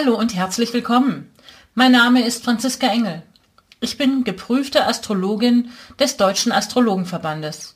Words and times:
Hallo 0.00 0.14
und 0.14 0.36
herzlich 0.36 0.72
willkommen. 0.72 1.28
Mein 1.74 1.90
Name 1.90 2.24
ist 2.24 2.44
Franziska 2.44 2.86
Engel. 2.86 3.24
Ich 3.80 3.98
bin 3.98 4.22
geprüfte 4.22 4.86
Astrologin 4.86 5.70
des 5.98 6.16
Deutschen 6.16 6.52
Astrologenverbandes. 6.52 7.74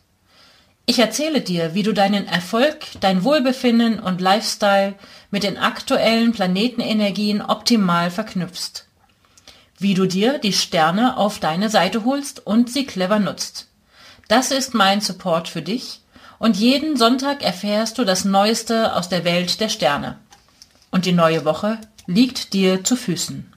Ich 0.86 1.00
erzähle 1.00 1.40
dir, 1.40 1.74
wie 1.74 1.82
du 1.82 1.92
deinen 1.92 2.28
Erfolg, 2.28 2.86
dein 3.00 3.24
Wohlbefinden 3.24 3.98
und 3.98 4.20
Lifestyle 4.20 4.94
mit 5.32 5.42
den 5.42 5.58
aktuellen 5.58 6.30
Planetenenergien 6.30 7.42
optimal 7.42 8.12
verknüpfst. 8.12 8.86
Wie 9.78 9.94
du 9.94 10.06
dir 10.06 10.38
die 10.38 10.52
Sterne 10.52 11.16
auf 11.16 11.40
deine 11.40 11.70
Seite 11.70 12.04
holst 12.04 12.46
und 12.46 12.70
sie 12.70 12.86
clever 12.86 13.18
nutzt. 13.18 13.66
Das 14.28 14.52
ist 14.52 14.74
mein 14.74 15.00
Support 15.00 15.48
für 15.48 15.62
dich 15.62 16.02
und 16.38 16.56
jeden 16.56 16.96
Sonntag 16.96 17.42
erfährst 17.42 17.98
du 17.98 18.04
das 18.04 18.24
Neueste 18.24 18.94
aus 18.94 19.08
der 19.08 19.24
Welt 19.24 19.58
der 19.58 19.68
Sterne. 19.68 20.18
Und 20.92 21.06
die 21.06 21.12
neue 21.12 21.44
Woche 21.44 21.78
liegt 22.06 22.52
dir 22.52 22.82
zu 22.84 22.96
Füßen. 22.96 23.52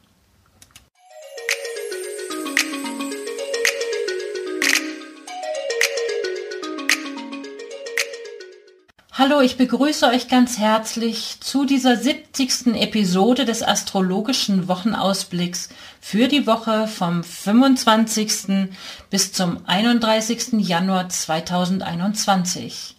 Hallo, 9.17 9.39
ich 9.39 9.55
begrüße 9.55 10.05
euch 10.07 10.27
ganz 10.27 10.59
herzlich 10.59 11.37
zu 11.39 11.65
dieser 11.65 11.95
70. 11.95 12.75
Episode 12.75 13.45
des 13.45 13.63
astrologischen 13.63 14.67
Wochenausblicks 14.67 15.69
für 16.01 16.27
die 16.27 16.45
Woche 16.45 16.87
vom 16.87 17.23
25. 17.23 18.69
bis 19.09 19.31
zum 19.31 19.65
31. 19.65 20.59
Januar 20.59 21.07
2021. 21.07 22.95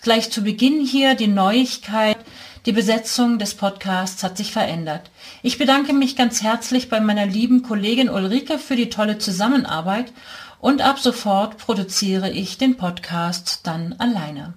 Gleich 0.00 0.30
zu 0.30 0.42
Beginn 0.42 0.84
hier 0.84 1.14
die 1.14 1.28
Neuigkeit, 1.28 2.16
die 2.64 2.72
Besetzung 2.72 3.38
des 3.38 3.54
Podcasts 3.54 4.22
hat 4.22 4.36
sich 4.36 4.52
verändert. 4.52 5.10
Ich 5.42 5.58
bedanke 5.58 5.92
mich 5.92 6.14
ganz 6.14 6.42
herzlich 6.42 6.88
bei 6.88 7.00
meiner 7.00 7.26
lieben 7.26 7.62
Kollegin 7.62 8.08
Ulrike 8.08 8.58
für 8.58 8.76
die 8.76 8.88
tolle 8.88 9.18
Zusammenarbeit 9.18 10.12
und 10.60 10.80
ab 10.80 11.00
sofort 11.00 11.58
produziere 11.58 12.30
ich 12.30 12.58
den 12.58 12.76
Podcast 12.76 13.60
dann 13.64 13.96
alleine. 13.98 14.54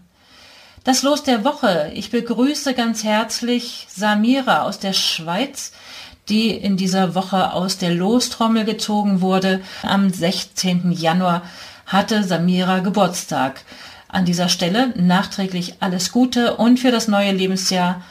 Das 0.84 1.02
Los 1.02 1.24
der 1.24 1.44
Woche. 1.44 1.92
Ich 1.96 2.12
begrüße 2.12 2.76
ganz 2.76 3.04
herzlich 3.04 3.88
Samira 3.90 4.62
aus 4.62 4.78
der 4.78 4.94
Schweiz, 4.94 5.72
die 6.30 6.52
in 6.52 6.78
dieser 6.78 7.16
Woche 7.16 7.54
aus 7.54 7.80
der 7.80 7.92
Lostrommel 7.92 8.66
gezogen 8.66 9.22
wurde. 9.22 9.62
Am 9.82 10.12
16. 10.12 10.92
Januar 10.92 11.42
hatte 11.88 12.24
Samira 12.24 12.80
Geburtstag. 12.80 13.62
An 14.08 14.26
dieser 14.26 14.50
Stelle 14.50 14.94
nachträglich 14.96 15.76
alles 15.80 16.12
Gute 16.12 16.56
und 16.58 16.80
für 16.80 16.92
das 16.92 17.08
neue 17.08 17.32
Lebensjahr 17.32 18.02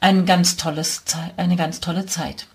ein 0.00 0.26
ganz 0.26 0.56
tolles, 0.56 1.04
eine 1.36 1.56
ganz 1.56 1.80
tolle 1.80 2.06
Zeit. 2.06 2.46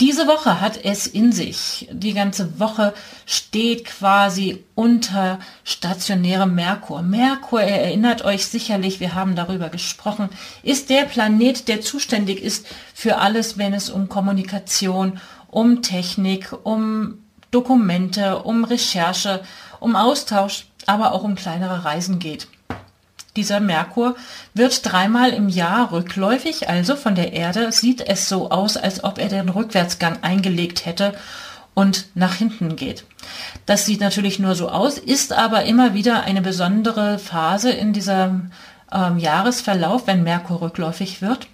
Diese 0.00 0.26
Woche 0.26 0.60
hat 0.60 0.84
es 0.84 1.06
in 1.06 1.32
sich. 1.32 1.88
Die 1.90 2.12
ganze 2.12 2.60
Woche 2.60 2.92
steht 3.24 3.86
quasi 3.86 4.64
unter 4.74 5.38
stationärem 5.64 6.54
Merkur. 6.54 7.02
Merkur, 7.02 7.60
ihr 7.60 7.68
erinnert 7.68 8.22
euch 8.24 8.46
sicherlich, 8.46 9.00
wir 9.00 9.14
haben 9.14 9.36
darüber 9.36 9.70
gesprochen, 9.70 10.28
ist 10.62 10.90
der 10.90 11.04
Planet, 11.04 11.68
der 11.68 11.80
zuständig 11.80 12.42
ist 12.42 12.66
für 12.94 13.18
alles, 13.18 13.56
wenn 13.56 13.72
es 13.72 13.88
um 13.88 14.08
Kommunikation, 14.08 15.18
um 15.48 15.80
Technik, 15.80 16.52
um 16.64 17.18
Dokumente, 17.50 18.42
um 18.42 18.64
Recherche, 18.64 19.42
um 19.80 19.96
Austausch 19.96 20.66
aber 20.86 21.12
auch 21.12 21.22
um 21.22 21.34
kleinere 21.34 21.84
Reisen 21.84 22.18
geht. 22.18 22.48
Dieser 23.36 23.60
Merkur 23.60 24.16
wird 24.54 24.90
dreimal 24.90 25.30
im 25.30 25.48
Jahr 25.48 25.92
rückläufig, 25.92 26.68
also 26.68 26.96
von 26.96 27.14
der 27.14 27.34
Erde 27.34 27.70
sieht 27.70 28.00
es 28.00 28.28
so 28.28 28.50
aus, 28.50 28.76
als 28.76 29.04
ob 29.04 29.18
er 29.18 29.28
den 29.28 29.50
Rückwärtsgang 29.50 30.22
eingelegt 30.22 30.86
hätte 30.86 31.14
und 31.74 32.06
nach 32.14 32.34
hinten 32.34 32.76
geht. 32.76 33.04
Das 33.66 33.84
sieht 33.84 34.00
natürlich 34.00 34.38
nur 34.38 34.54
so 34.54 34.70
aus, 34.70 34.96
ist 34.96 35.34
aber 35.34 35.64
immer 35.64 35.92
wieder 35.92 36.22
eine 36.22 36.40
besondere 36.40 37.18
Phase 37.18 37.70
in 37.70 37.92
diesem 37.92 38.52
ähm, 38.90 39.18
Jahresverlauf, 39.18 40.06
wenn 40.06 40.22
Merkur 40.22 40.62
rückläufig 40.62 41.20
wird. 41.20 41.48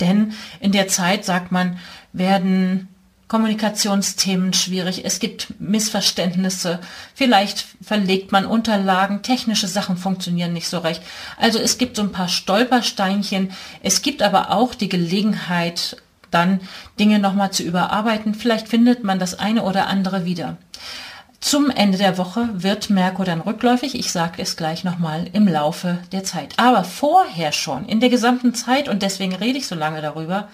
Denn 0.00 0.32
in 0.60 0.72
der 0.72 0.88
Zeit, 0.88 1.26
sagt 1.26 1.52
man, 1.52 1.78
werden 2.14 2.88
Kommunikationsthemen 3.28 4.52
schwierig, 4.52 5.04
es 5.04 5.18
gibt 5.18 5.58
Missverständnisse, 5.58 6.78
vielleicht 7.14 7.66
verlegt 7.82 8.30
man 8.30 8.46
Unterlagen, 8.46 9.22
technische 9.22 9.66
Sachen 9.66 9.96
funktionieren 9.96 10.52
nicht 10.52 10.68
so 10.68 10.78
recht. 10.78 11.02
Also 11.36 11.58
es 11.58 11.76
gibt 11.76 11.96
so 11.96 12.02
ein 12.02 12.12
paar 12.12 12.28
Stolpersteinchen, 12.28 13.50
es 13.82 14.02
gibt 14.02 14.22
aber 14.22 14.52
auch 14.52 14.74
die 14.74 14.88
Gelegenheit, 14.88 15.96
dann 16.30 16.60
Dinge 17.00 17.18
nochmal 17.18 17.50
zu 17.50 17.62
überarbeiten. 17.62 18.34
Vielleicht 18.34 18.68
findet 18.68 19.02
man 19.04 19.18
das 19.18 19.38
eine 19.38 19.62
oder 19.62 19.86
andere 19.86 20.24
wieder. 20.24 20.56
Zum 21.40 21.70
Ende 21.70 21.98
der 21.98 22.18
Woche 22.18 22.48
wird 22.52 22.90
Merkur 22.90 23.24
dann 23.24 23.40
rückläufig. 23.40 23.94
Ich 23.94 24.10
sage 24.10 24.42
es 24.42 24.56
gleich 24.56 24.84
nochmal 24.84 25.28
im 25.32 25.46
Laufe 25.46 25.98
der 26.12 26.24
Zeit. 26.24 26.54
Aber 26.56 26.82
vorher 26.82 27.52
schon, 27.52 27.86
in 27.86 28.00
der 28.00 28.08
gesamten 28.08 28.54
Zeit, 28.54 28.88
und 28.88 29.02
deswegen 29.02 29.34
rede 29.34 29.58
ich 29.58 29.66
so 29.66 29.74
lange 29.74 30.02
darüber, 30.02 30.48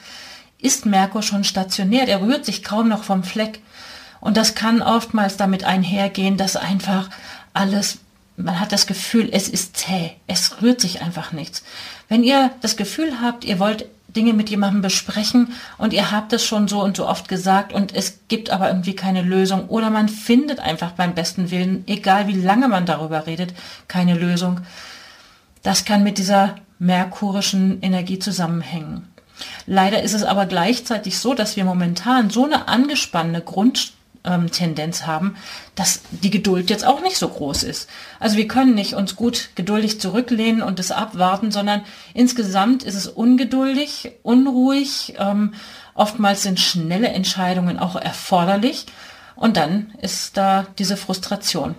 ist 0.62 0.86
Merkur 0.86 1.22
schon 1.22 1.44
stationiert. 1.44 2.08
Er 2.08 2.22
rührt 2.22 2.46
sich 2.46 2.62
kaum 2.62 2.88
noch 2.88 3.02
vom 3.04 3.24
Fleck. 3.24 3.60
Und 4.20 4.36
das 4.36 4.54
kann 4.54 4.80
oftmals 4.80 5.36
damit 5.36 5.64
einhergehen, 5.64 6.36
dass 6.36 6.56
einfach 6.56 7.10
alles, 7.52 7.98
man 8.36 8.60
hat 8.60 8.72
das 8.72 8.86
Gefühl, 8.86 9.28
es 9.32 9.48
ist 9.48 9.76
zäh. 9.76 10.12
Es 10.26 10.62
rührt 10.62 10.80
sich 10.80 11.02
einfach 11.02 11.32
nichts. 11.32 11.64
Wenn 12.08 12.22
ihr 12.22 12.50
das 12.60 12.76
Gefühl 12.76 13.20
habt, 13.20 13.44
ihr 13.44 13.58
wollt 13.58 13.86
Dinge 14.14 14.34
mit 14.34 14.50
jemandem 14.50 14.82
besprechen 14.82 15.54
und 15.78 15.92
ihr 15.92 16.10
habt 16.12 16.32
es 16.32 16.44
schon 16.44 16.68
so 16.68 16.82
und 16.82 16.96
so 16.96 17.08
oft 17.08 17.28
gesagt 17.28 17.72
und 17.72 17.94
es 17.94 18.20
gibt 18.28 18.50
aber 18.50 18.68
irgendwie 18.68 18.94
keine 18.94 19.22
Lösung 19.22 19.68
oder 19.68 19.90
man 19.90 20.08
findet 20.08 20.60
einfach 20.60 20.92
beim 20.92 21.14
besten 21.14 21.50
Willen, 21.50 21.84
egal 21.86 22.28
wie 22.28 22.40
lange 22.40 22.68
man 22.68 22.84
darüber 22.84 23.26
redet, 23.26 23.54
keine 23.88 24.14
Lösung. 24.14 24.60
Das 25.62 25.84
kann 25.84 26.02
mit 26.02 26.18
dieser 26.18 26.56
merkurischen 26.78 27.80
Energie 27.80 28.18
zusammenhängen. 28.18 29.08
Leider 29.66 30.03
ist 30.03 30.14
es 30.14 30.25
aber 30.25 30.47
gleichzeitig 30.47 31.19
so, 31.19 31.34
dass 31.34 31.56
wir 31.56 31.64
momentan 31.64 32.30
so 32.30 32.44
eine 32.44 32.69
angespannte 32.69 33.41
Grundtendenz 33.41 35.06
haben, 35.06 35.36
dass 35.75 36.03
die 36.10 36.30
Geduld 36.30 36.70
jetzt 36.70 36.84
auch 36.84 37.00
nicht 37.03 37.16
so 37.16 37.28
groß 37.28 37.62
ist. 37.62 37.88
Also 38.20 38.36
wir 38.36 38.48
können 38.48 38.75
nicht 38.75 38.94
uns 38.94 39.16
gut 39.16 39.50
geduldig 39.54 40.00
zurücklehnen 40.00 40.62
und 40.62 40.78
es 40.78 40.91
abwarten, 40.91 41.50
sondern 41.50 41.82
insgesamt 42.14 42.82
ist 42.82 42.94
es 42.94 43.06
ungeduldig, 43.06 44.12
unruhig. 44.22 45.14
Ähm, 45.19 45.54
oftmals 45.94 46.42
sind 46.42 46.60
schnelle 46.60 47.08
Entscheidungen 47.08 47.78
auch 47.78 47.97
erforderlich 47.97 48.86
und 49.34 49.56
dann 49.56 49.94
ist 50.00 50.36
da 50.36 50.66
diese 50.78 50.97
Frustration. 50.97 51.75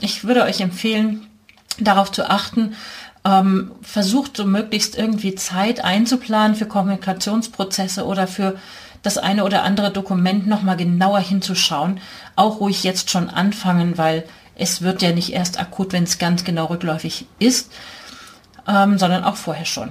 Ich 0.00 0.24
würde 0.24 0.42
euch 0.42 0.60
empfehlen, 0.60 1.26
darauf 1.78 2.12
zu 2.12 2.28
achten, 2.28 2.74
ähm, 3.24 3.72
versucht 3.82 4.36
so 4.36 4.44
möglichst 4.44 4.96
irgendwie 4.96 5.34
Zeit 5.34 5.82
einzuplanen 5.82 6.56
für 6.56 6.66
Kommunikationsprozesse 6.66 8.04
oder 8.04 8.26
für 8.26 8.56
das 9.02 9.18
eine 9.18 9.44
oder 9.44 9.62
andere 9.62 9.90
Dokument 9.90 10.46
nochmal 10.46 10.76
genauer 10.76 11.20
hinzuschauen. 11.20 12.00
Auch 12.36 12.60
ruhig 12.60 12.84
jetzt 12.84 13.10
schon 13.10 13.28
anfangen, 13.28 13.98
weil 13.98 14.24
es 14.56 14.82
wird 14.82 15.02
ja 15.02 15.12
nicht 15.12 15.32
erst 15.32 15.58
akut, 15.60 15.92
wenn 15.92 16.04
es 16.04 16.18
ganz 16.18 16.44
genau 16.44 16.66
rückläufig 16.66 17.26
ist, 17.38 17.72
ähm, 18.66 18.98
sondern 18.98 19.24
auch 19.24 19.36
vorher 19.36 19.66
schon. 19.66 19.90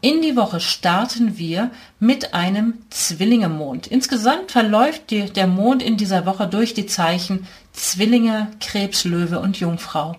In 0.00 0.22
die 0.22 0.36
Woche 0.36 0.60
starten 0.60 1.38
wir 1.38 1.72
mit 1.98 2.32
einem 2.32 2.74
Zwillinge-Mond. 2.90 3.88
Insgesamt 3.88 4.52
verläuft 4.52 5.10
die, 5.10 5.24
der 5.24 5.48
Mond 5.48 5.82
in 5.82 5.96
dieser 5.96 6.24
Woche 6.24 6.46
durch 6.46 6.72
die 6.72 6.86
Zeichen 6.86 7.48
Zwillinge, 7.72 8.46
Krebs, 8.60 9.04
Löwe 9.04 9.40
und 9.40 9.58
Jungfrau. 9.58 10.16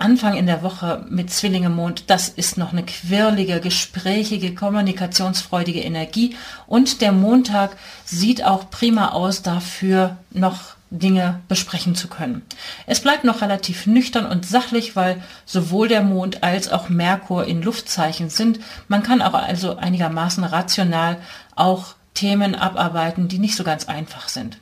Anfang 0.00 0.34
in 0.34 0.46
der 0.46 0.62
Woche 0.62 1.04
mit 1.10 1.30
Zwillinge 1.30 1.68
Mond, 1.68 2.04
das 2.08 2.30
ist 2.30 2.56
noch 2.56 2.72
eine 2.72 2.84
quirlige, 2.84 3.60
gesprächige, 3.60 4.54
kommunikationsfreudige 4.54 5.80
Energie. 5.80 6.36
Und 6.66 7.02
der 7.02 7.12
Montag 7.12 7.76
sieht 8.06 8.44
auch 8.44 8.70
prima 8.70 9.10
aus 9.10 9.42
dafür, 9.42 10.16
noch 10.30 10.76
Dinge 10.90 11.40
besprechen 11.48 11.94
zu 11.94 12.08
können. 12.08 12.42
Es 12.86 13.00
bleibt 13.00 13.24
noch 13.24 13.42
relativ 13.42 13.86
nüchtern 13.86 14.26
und 14.26 14.46
sachlich, 14.46 14.96
weil 14.96 15.22
sowohl 15.44 15.86
der 15.86 16.02
Mond 16.02 16.42
als 16.42 16.72
auch 16.72 16.88
Merkur 16.88 17.46
in 17.46 17.62
Luftzeichen 17.62 18.30
sind. 18.30 18.58
Man 18.88 19.02
kann 19.02 19.22
auch 19.22 19.34
also 19.34 19.76
einigermaßen 19.76 20.42
rational 20.42 21.18
auch 21.54 21.94
Themen 22.14 22.54
abarbeiten, 22.54 23.28
die 23.28 23.38
nicht 23.38 23.54
so 23.54 23.64
ganz 23.64 23.86
einfach 23.86 24.28
sind. 24.28 24.58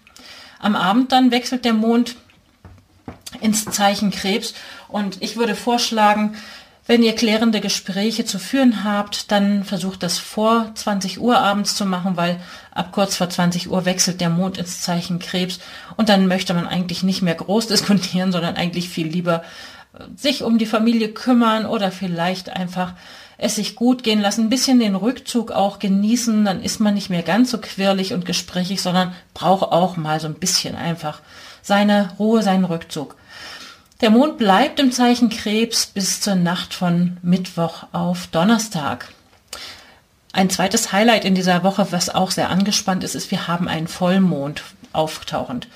Am 0.58 0.75
Abend 0.75 1.12
dann 1.12 1.31
wechselt 1.31 1.64
der 1.64 1.73
Mond 1.73 2.17
ins 3.41 3.64
Zeichen 3.64 4.11
Krebs. 4.11 4.55
Und 4.88 5.20
ich 5.20 5.37
würde 5.37 5.55
vorschlagen, 5.55 6.37
wenn 6.88 7.02
ihr 7.02 7.14
klärende 7.14 7.61
Gespräche 7.61 8.25
zu 8.25 8.38
führen 8.38 8.82
habt, 8.82 9.31
dann 9.31 9.62
versucht 9.62 10.02
das 10.02 10.19
vor 10.19 10.70
20 10.75 11.20
Uhr 11.20 11.38
abends 11.38 11.76
zu 11.76 11.85
machen, 11.85 12.17
weil 12.17 12.40
ab 12.73 12.93
kurz 12.93 13.14
vor 13.14 13.29
20 13.29 13.70
Uhr 13.70 13.85
wechselt 13.85 14.23
der 14.23 14.31
Mond 14.31 14.56
ins 14.56 14.81
Zeichen 14.81 15.19
Krebs 15.19 15.61
und 15.99 16.08
dann 16.08 16.29
möchte 16.29 16.55
man 16.55 16.67
eigentlich 16.67 17.02
nicht 17.02 17.20
mehr 17.20 17.35
groß 17.35 17.67
diskutieren, 17.69 18.32
sondern 18.32 18.56
eigentlich 18.56 18.88
viel 18.88 19.06
lieber 19.06 19.43
äh, 19.93 20.05
sich 20.17 20.43
um 20.43 20.56
die 20.56 20.64
Familie 20.64 21.11
kümmern 21.11 21.67
oder 21.67 21.93
vielleicht 21.93 22.49
einfach 22.49 22.94
es 23.37 23.56
sich 23.56 23.76
gut 23.76 24.02
gehen 24.02 24.23
lassen, 24.23 24.46
ein 24.46 24.50
bisschen 24.50 24.81
den 24.81 24.96
Rückzug 24.96 25.52
auch 25.52 25.79
genießen, 25.79 26.46
dann 26.46 26.62
ist 26.62 26.81
man 26.81 26.94
nicht 26.94 27.11
mehr 27.11 27.23
ganz 27.23 27.50
so 27.50 27.58
quirlig 27.58 28.14
und 28.14 28.25
gesprächig, 28.25 28.81
sondern 28.81 29.14
braucht 29.34 29.70
auch 29.70 29.99
mal 29.99 30.20
so 30.20 30.26
ein 30.26 30.34
bisschen 30.34 30.75
einfach 30.75 31.20
seine 31.62 32.14
Ruhe, 32.19 32.43
seinen 32.43 32.64
Rückzug. 32.64 33.14
Der 34.00 34.11
Mond 34.11 34.39
bleibt 34.39 34.79
im 34.79 34.93
Zeichen 34.93 35.29
Krebs 35.29 35.87
bis 35.87 36.21
zur 36.21 36.37
Nacht 36.37 36.73
von 36.73 37.17
Mittwoch 37.21 37.83
auf 37.91 38.29
Donnerstag. 38.29 39.09
Ein 40.33 40.50
zweites 40.50 40.93
Highlight 40.93 41.25
in 41.25 41.35
dieser 41.35 41.65
Woche, 41.65 41.89
was 41.91 42.09
auch 42.09 42.31
sehr 42.31 42.49
angespannt 42.49 43.03
ist, 43.03 43.17
ist, 43.17 43.33
wir 43.33 43.49
haben 43.49 43.67
einen 43.67 43.89
Vollmond 43.89 44.62
auftauchend. 44.93 45.67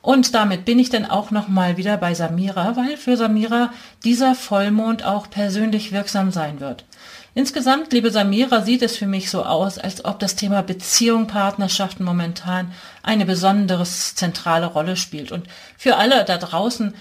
Und 0.00 0.34
damit 0.34 0.64
bin 0.64 0.78
ich 0.78 0.88
dann 0.88 1.04
auch 1.04 1.30
nochmal 1.30 1.76
wieder 1.76 1.98
bei 1.98 2.14
Samira, 2.14 2.74
weil 2.74 2.96
für 2.96 3.18
Samira 3.18 3.70
dieser 4.02 4.34
Vollmond 4.34 5.04
auch 5.04 5.28
persönlich 5.28 5.92
wirksam 5.92 6.32
sein 6.32 6.60
wird. 6.60 6.86
Insgesamt, 7.34 7.92
liebe 7.92 8.10
Samira, 8.10 8.62
sieht 8.62 8.80
es 8.80 8.96
für 8.96 9.06
mich 9.06 9.28
so 9.28 9.44
aus, 9.44 9.76
als 9.76 10.06
ob 10.06 10.20
das 10.20 10.36
Thema 10.36 10.62
Beziehung, 10.62 11.26
Partnerschaften 11.26 12.02
momentan 12.02 12.72
eine 13.02 13.26
besonders 13.26 14.14
zentrale 14.14 14.64
Rolle 14.64 14.96
spielt. 14.96 15.32
Und 15.32 15.46
für 15.76 15.96
alle 15.96 16.24
da 16.24 16.38
draußen, 16.38 16.94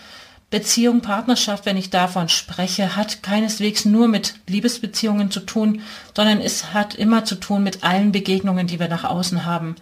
Beziehung, 0.49 1.01
Partnerschaft, 1.01 1.65
wenn 1.65 1.75
ich 1.75 1.89
davon 1.89 2.29
spreche, 2.29 2.95
hat 2.95 3.21
keineswegs 3.21 3.83
nur 3.83 4.07
mit 4.07 4.35
Liebesbeziehungen 4.47 5.29
zu 5.29 5.41
tun, 5.41 5.81
sondern 6.15 6.39
es 6.39 6.73
hat 6.73 6.95
immer 6.95 7.25
zu 7.25 7.35
tun 7.35 7.63
mit 7.63 7.83
allen 7.83 8.13
Begegnungen, 8.13 8.65
die 8.65 8.79
wir 8.79 8.87
nach 8.87 9.03
außen 9.03 9.45
haben. 9.45 9.75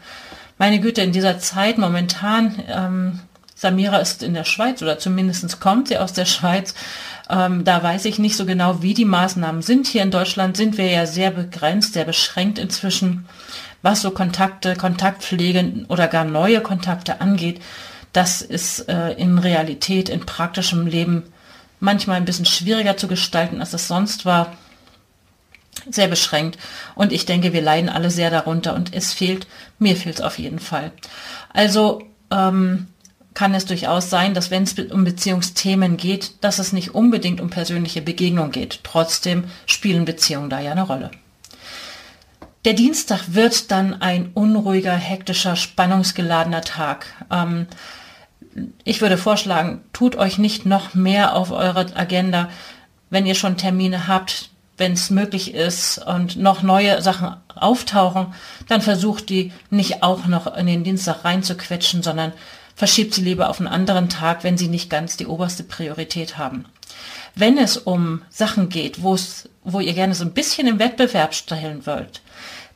Meine 0.58 0.80
Güte, 0.80 1.02
in 1.02 1.12
dieser 1.12 1.38
Zeit 1.38 1.78
momentan, 1.78 2.64
ähm, 2.68 3.20
Samira 3.54 3.98
ist 3.98 4.24
in 4.24 4.34
der 4.34 4.44
Schweiz 4.44 4.82
oder 4.82 4.98
zumindest 4.98 5.60
kommt 5.60 5.88
sie 5.88 5.98
aus 5.98 6.14
der 6.14 6.26
Schweiz. 6.26 6.74
Ähm, 7.30 7.64
da 7.64 7.82
weiß 7.82 8.06
ich 8.06 8.20
nicht 8.20 8.36
so 8.36 8.46
genau, 8.46 8.82
wie 8.82 8.94
die 8.94 9.06
Maßnahmen 9.06 9.62
sind. 9.62 9.88
Hier 9.88 10.02
in 10.04 10.12
Deutschland 10.12 10.58
sind 10.58 10.78
wir 10.78 10.90
ja 10.90 11.06
sehr 11.06 11.32
begrenzt, 11.32 11.94
sehr 11.94 12.06
beschränkt 12.06 12.58
inzwischen, 12.60 13.26
was 13.82 14.02
so 14.02 14.12
Kontakte, 14.12 14.76
Kontaktpflege 14.76 15.86
oder 15.90 16.08
gar 16.08 16.26
neue 16.26 16.62
Kontakte 16.62 17.22
angeht. 17.22 17.62
Das 18.16 18.42
ist 18.42 18.88
äh, 18.88 19.12
in 19.16 19.38
Realität, 19.38 20.08
in 20.08 20.26
praktischem 20.26 20.88
Leben 20.88 21.24
manchmal 21.82 22.16
ein 22.16 22.24
bisschen 22.24 22.46
schwieriger 22.46 22.96
zu 22.96 23.10
gestalten, 23.10 23.60
als 23.60 23.74
es 23.74 23.90
sonst 23.90 24.24
war. 24.24 24.56
Sehr 25.90 26.08
beschränkt. 26.08 26.58
Und 26.96 27.12
ich 27.12 27.26
denke, 27.26 27.52
wir 27.52 27.62
leiden 27.62 27.90
alle 27.90 28.10
sehr 28.10 28.30
darunter 28.32 28.74
und 28.74 28.94
es 28.94 29.12
fehlt, 29.12 29.48
mir 29.80 29.98
fehlt 29.98 30.16
es 30.16 30.22
auf 30.22 30.40
jeden 30.40 30.60
Fall. 30.60 30.94
Also 31.52 32.04
ähm, 32.32 32.88
kann 33.34 33.54
es 33.54 33.66
durchaus 33.66 34.10
sein, 34.10 34.34
dass 34.34 34.50
wenn 34.50 34.64
es 34.64 34.80
um 34.80 35.04
Beziehungsthemen 35.04 35.98
geht, 35.98 36.42
dass 36.42 36.58
es 36.58 36.72
nicht 36.72 36.96
unbedingt 36.96 37.42
um 37.42 37.50
persönliche 37.50 38.02
Begegnung 38.02 38.52
geht. 38.52 38.80
Trotzdem 38.84 39.44
spielen 39.66 40.06
Beziehungen 40.06 40.50
da 40.50 40.62
ja 40.62 40.72
eine 40.72 40.84
Rolle. 40.84 41.12
Der 42.64 42.76
Dienstag 42.76 43.34
wird 43.34 43.72
dann 43.72 44.02
ein 44.02 44.32
unruhiger, 44.34 44.96
hektischer, 44.96 45.58
spannungsgeladener 45.58 46.62
Tag. 46.62 47.08
Ähm, 47.30 47.68
ich 48.84 49.02
würde 49.02 49.18
vorschlagen, 49.18 49.82
tut 49.94 50.16
euch 50.16 50.38
nicht 50.38 50.66
noch 50.66 50.94
mehr 50.94 51.36
auf 51.36 51.52
eure 51.52 51.96
Agenda, 51.96 52.50
wenn 53.10 53.26
ihr 53.26 53.36
schon 53.36 53.58
Termine 53.58 54.08
habt, 54.08 54.50
wenn 54.78 54.94
es 54.94 55.10
möglich 55.10 55.54
ist 55.54 56.00
und 56.00 56.38
noch 56.38 56.62
neue 56.62 57.02
Sachen 57.02 57.36
auftauchen, 57.56 58.34
dann 58.68 58.82
versucht 58.82 59.30
die 59.30 59.54
nicht 59.70 60.04
auch 60.04 60.26
noch 60.26 60.54
in 60.56 60.68
den 60.68 60.84
Dienstag 60.84 61.24
reinzuquetschen, 61.24 62.04
sondern 62.04 62.34
verschiebt 62.76 63.14
sie 63.14 63.22
lieber 63.22 63.50
auf 63.50 63.60
einen 63.60 63.70
anderen 63.70 64.10
Tag, 64.10 64.44
wenn 64.44 64.58
sie 64.58 64.68
nicht 64.68 64.90
ganz 64.90 65.16
die 65.16 65.28
oberste 65.28 65.64
Priorität 65.64 66.38
haben. 66.38 66.66
Wenn 67.36 67.58
es 67.58 67.78
um 67.78 68.22
Sachen 68.30 68.70
geht, 68.70 69.02
wo 69.04 69.80
ihr 69.80 69.94
gerne 69.94 70.16
so 70.16 70.26
ein 70.26 70.34
bisschen 70.34 70.68
im 70.68 70.80
Wettbewerb 70.80 71.34
stellen 71.34 71.86
wollt, 71.86 72.22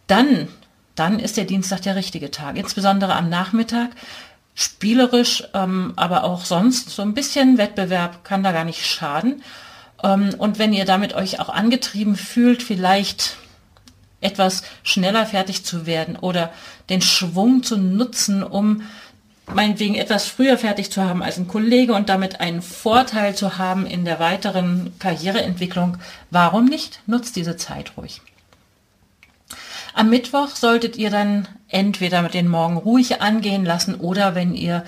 dann, 0.08 0.48
dann 0.96 1.20
ist 1.20 1.38
der 1.38 1.46
Dienstag 1.46 1.82
der 1.82 1.96
richtige 1.96 2.32
Tag. 2.32 2.58
Insbesondere 2.58 3.16
am 3.16 3.30
Nachmittag. 3.30 3.90
Spielerisch, 4.62 5.46
ähm, 5.54 5.94
aber 5.96 6.26
auch 6.26 6.44
sonst 6.44 6.90
so 6.90 7.02
ein 7.02 7.14
bisschen 7.14 7.58
Wettbewerb 7.58 8.26
kann 8.26 8.44
da 8.44 8.52
gar 8.52 8.66
nicht 8.66 8.86
schaden. 8.86 9.42
Ähm, 10.04 10.32
und 10.38 10.60
wenn 10.60 10.74
ihr 10.74 10.84
damit 10.84 11.14
euch 11.14 11.40
auch 11.40 11.48
angetrieben 11.48 12.18
fühlt, 12.18 12.62
vielleicht 12.62 13.38
etwas 14.20 14.64
schneller 14.84 15.26
fertig 15.26 15.64
zu 15.64 15.86
werden 15.86 16.18
oder 16.18 16.52
den 16.90 17.02
Schwung 17.02 17.64
zu 17.64 17.78
nutzen, 17.78 18.44
um 18.44 18.82
meinetwegen 19.46 19.96
etwas 19.96 20.26
früher 20.26 20.58
fertig 20.58 20.92
zu 20.92 21.06
haben 21.06 21.24
als 21.24 21.38
ein 21.38 21.48
Kollege 21.48 21.94
und 21.94 22.10
damit 22.10 22.42
einen 22.42 22.62
Vorteil 22.62 23.36
zu 23.36 23.58
haben 23.58 23.86
in 23.86 24.04
der 24.04 24.20
weiteren 24.20 24.92
Karriereentwicklung, 25.00 26.00
warum 26.32 26.66
nicht? 26.66 27.00
Nutzt 27.08 27.38
diese 27.38 27.56
Zeit 27.56 27.94
ruhig. 27.96 28.22
Am 29.94 30.10
Mittwoch 30.10 30.50
solltet 30.50 30.98
ihr 30.98 31.12
dann 31.12 31.48
entweder 31.70 32.22
mit 32.22 32.34
den 32.34 32.48
Morgen 32.48 32.78
ruhig 32.78 33.22
angehen 33.22 33.66
lassen 33.66 33.96
oder 33.96 34.36
wenn 34.36 34.54
ihr 34.54 34.84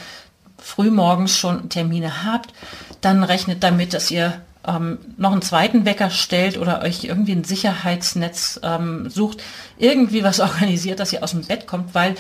frühmorgens 0.58 1.38
schon 1.38 1.70
Termine 1.70 2.24
habt, 2.26 2.54
dann 3.02 3.24
rechnet 3.24 3.64
damit, 3.64 3.94
dass 3.94 4.12
ihr 4.12 4.42
ähm, 4.68 5.00
noch 5.18 5.32
einen 5.32 5.42
zweiten 5.42 5.86
Wecker 5.86 6.10
stellt 6.12 6.58
oder 6.58 6.82
euch 6.82 7.04
irgendwie 7.04 7.32
ein 7.34 7.44
Sicherheitsnetz 7.44 8.60
ähm, 8.64 9.10
sucht, 9.10 9.42
irgendwie 9.78 10.24
was 10.24 10.40
organisiert, 10.42 11.00
dass 11.00 11.14
ihr 11.14 11.24
aus 11.24 11.32
dem 11.32 11.44
Bett 11.44 11.66
kommt, 11.68 11.96
weil 11.96 12.16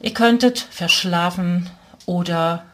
Ihr 0.00 0.14
könntet 0.14 0.58
verschlafen 0.58 1.68
oder 2.06 2.64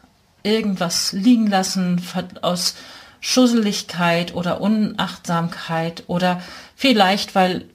irgendwas 0.43 1.11
liegen 1.11 1.47
lassen 1.47 2.01
aus 2.41 2.75
Schusseligkeit 3.19 4.35
oder 4.35 4.61
Unachtsamkeit 4.61 6.03
oder 6.05 6.41
vielleicht, 6.75 7.33
weil 7.33 7.65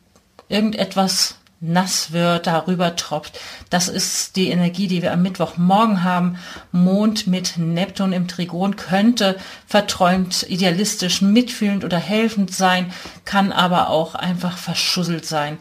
irgendetwas 0.48 1.39
nass 1.60 2.12
wird, 2.12 2.46
darüber 2.46 2.96
tropft. 2.96 3.38
Das 3.68 3.88
ist 3.88 4.36
die 4.36 4.48
Energie, 4.48 4.88
die 4.88 5.02
wir 5.02 5.12
am 5.12 5.22
Mittwochmorgen 5.22 6.02
haben. 6.02 6.38
Mond 6.72 7.26
mit 7.26 7.58
Neptun 7.58 8.12
im 8.12 8.28
Trigon 8.28 8.76
könnte 8.76 9.36
verträumt, 9.66 10.46
idealistisch, 10.48 11.20
mitfühlend 11.20 11.84
oder 11.84 11.98
helfend 11.98 12.54
sein, 12.54 12.92
kann 13.24 13.52
aber 13.52 13.90
auch 13.90 14.14
einfach 14.14 14.56
verschusselt 14.56 15.26
sein. 15.26 15.58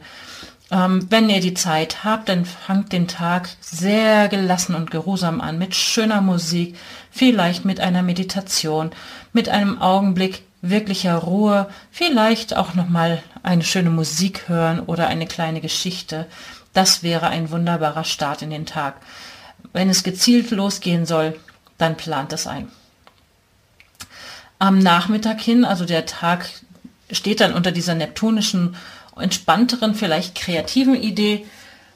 Ähm, 0.72 1.08
wenn 1.10 1.30
ihr 1.30 1.42
die 1.42 1.56
Zeit 1.56 2.04
habt, 2.04 2.30
dann 2.30 2.46
fangt 2.46 2.94
den 2.94 3.08
Tag 3.08 3.50
sehr 3.60 4.28
gelassen 4.30 4.76
und 4.76 4.92
geruhsam 4.92 5.42
an, 5.42 5.58
mit 5.58 5.76
schöner 5.76 6.22
Musik, 6.22 6.78
vielleicht 7.12 7.66
mit 7.66 7.80
einer 7.80 8.04
Meditation, 8.04 8.92
mit 9.34 9.50
einem 9.50 9.82
Augenblick 9.82 10.44
wirklicher 10.62 11.16
Ruhe, 11.16 11.70
vielleicht 11.92 12.56
auch 12.56 12.74
nochmal 12.74 13.24
eine 13.44 13.64
schöne 13.64 13.90
Musik 13.90 14.50
hören 14.50 14.80
oder 14.82 15.08
eine 15.08 15.28
kleine 15.28 15.62
Geschichte. 15.62 16.26
Das 16.74 17.04
wäre 17.04 17.28
ein 17.28 17.52
wunderbarer 17.52 18.04
Start 18.04 18.42
in 18.42 18.50
den 18.50 18.66
Tag. 18.66 18.96
Wenn 19.74 19.90
es 19.90 20.04
gezielt 20.04 20.52
losgehen 20.52 21.06
soll, 21.06 21.40
dann 21.78 21.98
plant 21.98 22.34
es 22.34 22.48
ein. 22.48 22.70
Am 24.60 24.80
Nachmittag 24.80 25.40
hin, 25.40 25.64
also 25.64 25.86
der 25.86 26.06
Tag 26.06 26.50
steht 27.12 27.40
dann 27.40 27.54
unter 27.54 27.72
dieser 27.72 27.96
neptunischen 27.96 28.76
entspannteren, 29.16 29.96
vielleicht 29.96 30.36
kreativen 30.36 30.96
Idee. 30.96 31.46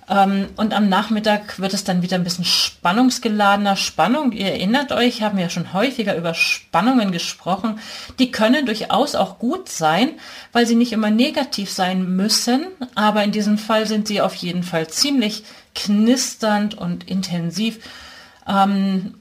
Ähm, 0.10 0.50
und 0.58 0.74
am 0.74 0.90
Nachmittag 0.90 1.60
wird 1.60 1.74
es 1.74 1.84
dann 1.84 2.02
wieder 2.02 2.18
ein 2.18 2.24
bisschen 2.24 2.46
spannungsgeladener. 2.46 3.76
Spannung, 3.76 4.32
ihr 4.32 4.48
erinnert 4.48 4.92
euch, 4.92 5.22
haben 5.22 5.38
wir 5.38 5.46
ja 5.46 5.50
schon 5.50 5.74
häufiger 5.74 6.16
über 6.16 6.34
Spannungen 6.34 7.12
gesprochen. 7.12 7.80
Die 8.20 8.32
können 8.32 8.66
durchaus 8.66 9.16
auch 9.16 9.40
gut 9.40 9.70
sein, 9.70 10.12
weil 10.52 10.66
sie 10.66 10.76
nicht 10.76 10.92
immer 10.92 11.10
negativ 11.10 11.72
sein 11.72 12.16
müssen. 12.16 12.68
Aber 12.96 13.24
in 13.24 13.32
diesem 13.32 13.58
Fall 13.58 13.88
sind 13.88 14.08
sie 14.08 14.22
auf 14.22 14.36
jeden 14.36 14.64
Fall 14.64 14.88
ziemlich 14.88 15.44
knisternd 15.76 16.76
und 16.76 17.10
intensiv. 17.10 17.80
Ähm, 18.48 19.16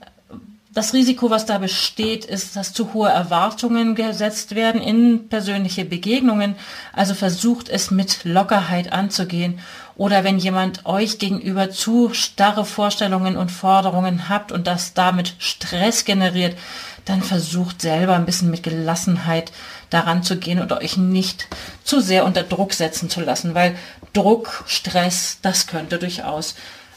das 0.75 0.95
Risiko, 0.95 1.29
was 1.29 1.45
da 1.45 1.59
besteht, 1.59 2.25
ist, 2.25 2.57
dass 2.57 2.73
zu 2.73 2.95
hohe 2.95 3.11
Erwartungen 3.11 3.95
gesetzt 3.95 4.55
werden 4.55 4.81
in 4.81 5.29
persönliche 5.29 5.85
Begegnungen. 5.85 6.55
Also 6.95 7.13
versucht 7.13 7.69
es 7.69 7.91
mit 7.91 8.25
Lockerheit 8.25 8.91
anzugehen. 8.91 9.61
Oder 9.97 10.25
wenn 10.25 10.39
jemand 10.39 10.87
euch 10.87 11.19
gegenüber 11.19 11.71
zu 11.71 12.15
starre 12.15 12.65
Vorstellungen 12.65 13.37
und 13.37 13.51
Forderungen 13.51 14.29
habt 14.29 14.53
und 14.53 14.67
das 14.67 14.95
damit 14.95 15.35
Stress 15.39 16.05
generiert, 16.05 16.57
dann 17.05 17.23
versucht 17.23 17.83
selber 17.83 18.15
ein 18.15 18.27
bisschen 18.27 18.51
mit 18.51 18.63
Gelassenheit 18.63 19.53
daran 19.91 20.23
zu 20.23 20.39
gehen 20.39 20.61
und 20.61 20.73
euch 20.73 20.97
nicht 20.97 21.49
zu 21.85 22.01
sehr 22.01 22.25
unter 22.25 22.43
Druck 22.43 22.73
setzen 22.73 23.11
zu 23.11 23.21
lassen, 23.21 23.55
weil 23.55 23.77
Druck, 24.13 24.65
Stress, 24.67 25.39
das 25.43 25.67
könnte 25.67 25.99
durchaus 25.99 26.55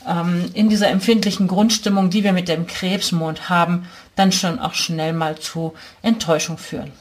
ähm, 0.08 0.52
in 0.54 0.70
dieser 0.70 0.90
empfindlichen 0.90 1.48
Grundstimmung, 1.48 2.10
die 2.10 2.24
wir 2.24 2.34
mit 2.34 2.48
dem 2.48 2.68
Krebsmond 2.68 3.50
haben, 3.50 3.88
dann 4.16 4.32
schon 4.32 4.60
auch 4.60 4.74
schnell 4.74 5.14
mal 5.14 5.38
zu 5.38 5.74
Enttäuschung 6.02 6.58
führen. 6.58 6.92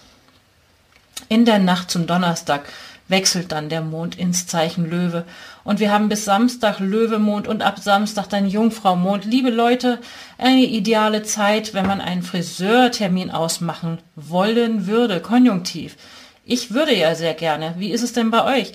In 1.34 1.44
der 1.44 1.58
Nacht 1.58 1.90
zum 1.90 2.06
Donnerstag 2.06 2.62
wechselt 3.08 3.50
dann 3.50 3.68
der 3.68 3.80
Mond 3.80 4.16
ins 4.16 4.46
Zeichen 4.46 4.88
Löwe. 4.88 5.24
Und 5.64 5.80
wir 5.80 5.90
haben 5.90 6.08
bis 6.08 6.24
Samstag 6.24 6.78
Löwemond 6.78 7.48
und 7.48 7.60
ab 7.60 7.80
Samstag 7.80 8.28
dann 8.28 8.46
Jungfraumond. 8.46 9.24
Liebe 9.24 9.50
Leute, 9.50 9.98
eine 10.38 10.64
ideale 10.64 11.24
Zeit, 11.24 11.74
wenn 11.74 11.88
man 11.88 12.00
einen 12.00 12.22
Friseurtermin 12.22 13.32
ausmachen 13.32 13.98
wollen 14.14 14.86
würde, 14.86 15.18
konjunktiv 15.18 15.96
Ich 16.44 16.72
würde 16.72 16.94
ja 16.94 17.16
sehr 17.16 17.34
gerne. 17.34 17.74
Wie 17.78 17.90
ist 17.90 18.04
es 18.04 18.12
denn 18.12 18.30
bei 18.30 18.60
euch? 18.60 18.72